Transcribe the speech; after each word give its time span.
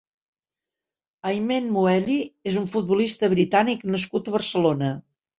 Aymen 1.31 1.67
Mouelhi 1.75 2.15
és 2.51 2.57
un 2.61 2.65
futbolista 2.75 3.29
britànic 3.33 3.83
nascut 3.97 4.33
a 4.33 4.33
Barcelona. 4.37 4.89